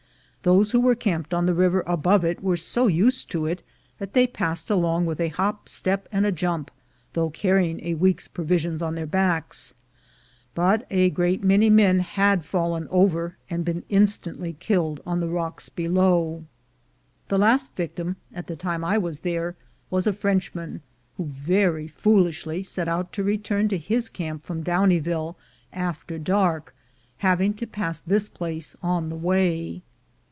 Those 0.43 0.71
who 0.71 0.79
were 0.79 0.95
camped 0.95 1.35
on 1.35 1.45
the 1.45 1.53
river 1.53 1.83
above 1.85 2.23
it, 2.25 2.41
were 2.41 2.57
so 2.57 2.87
used 2.87 3.29
to 3.29 3.45
it 3.45 3.61
that 3.99 4.13
they 4.13 4.25
passed 4.25 4.71
along 4.71 5.05
with 5.05 5.21
a 5.21 5.27
hop, 5.27 5.69
step, 5.69 6.07
and 6.11 6.25
a 6.25 6.31
jump, 6.31 6.71
though 7.13 7.29
carrying 7.29 7.79
a 7.85 7.93
week's 7.93 8.27
provi 8.27 8.57
sions 8.57 8.81
on 8.81 8.95
their 8.95 9.05
backs, 9.05 9.75
but 10.55 10.87
a 10.89 11.11
great 11.11 11.43
many 11.43 11.69
men 11.69 11.99
had 11.99 12.43
fallen 12.43 12.87
over, 12.89 13.37
and 13.51 13.63
been 13.63 13.83
instantly 13.87 14.53
killed 14.53 14.99
on 15.05 15.19
the 15.19 15.27
rocks 15.27 15.69
below. 15.69 16.21
ON 16.23 16.31
THE 16.37 16.37
WAY 16.37 16.37
TO 16.37 17.29
DOWNIEVILLE 17.29 17.37
215 17.37 17.37
The 17.37 17.45
last 17.45 17.75
victim, 17.75 18.15
at 18.33 18.47
the 18.47 18.55
time 18.55 18.83
I 18.83 18.97
was 18.97 19.19
there, 19.19 19.55
was 19.91 20.07
a 20.07 20.11
Frenchman, 20.11 20.81
who 21.17 21.25
very 21.25 21.87
foolishly 21.87 22.63
set 22.63 22.87
out 22.87 23.13
to 23.13 23.21
return 23.23 23.67
to 23.67 23.77
his 23.77 24.09
camp 24.09 24.43
from 24.43 24.63
Downieville 24.63 25.35
after 25.71 26.17
dark, 26.17 26.73
having 27.19 27.53
to 27.53 27.67
pass 27.67 27.99
this 27.99 28.27
place 28.27 28.75
on 28.81 29.09
the 29.09 29.15
way. 29.15 29.83